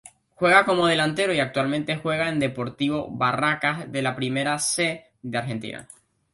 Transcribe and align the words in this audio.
Juega 0.33 0.65
como 0.65 0.87
delantero 0.87 1.31
y 1.31 1.39
actualmente 1.39 1.95
juega 1.95 2.27
en 2.27 2.41
Sportivo 2.41 3.07
Barracas 3.11 3.91
dela 3.91 4.15
Primera 4.15 4.57
C 4.57 5.05
de 5.21 5.37
Argentina. 5.37 5.87